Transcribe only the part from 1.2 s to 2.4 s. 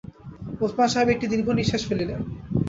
দীর্ঘনিঃশ্বাস ফেললেন।